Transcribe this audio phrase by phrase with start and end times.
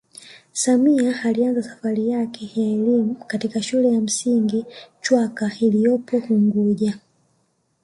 [0.53, 4.65] Samia alianza safari yake ya elimu katika shule ya msingi
[5.01, 6.99] chwaka iloyopo unguja